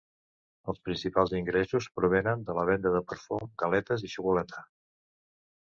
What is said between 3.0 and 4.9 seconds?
perfums, galetes i xocolata.